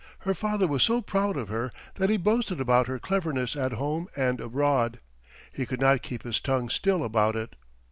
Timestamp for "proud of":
1.03-1.49